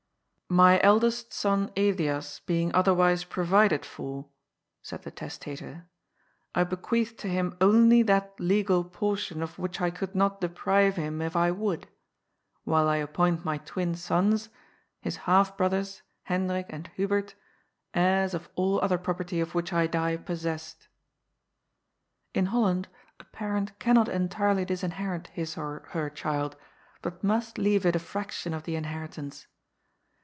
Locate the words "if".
11.21-11.37